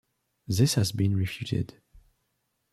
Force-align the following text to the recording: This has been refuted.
This 0.47 0.73
has 0.73 0.91
been 0.91 1.15
refuted. 1.15 1.79